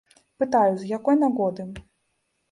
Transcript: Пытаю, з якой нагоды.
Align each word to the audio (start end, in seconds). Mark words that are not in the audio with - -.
Пытаю, 0.43 0.71
з 0.79 0.87
якой 0.97 1.19
нагоды. 1.23 1.67